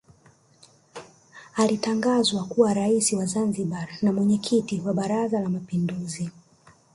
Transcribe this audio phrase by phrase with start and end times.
[1.57, 6.29] Alitangazwa kuwa Rais wa Zanzibar na Mwenyekiti wa Baraza la Mapinduzi